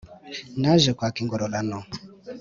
Naje 0.61 0.89
kwaka 0.97 1.17
ingororano. 1.23 1.79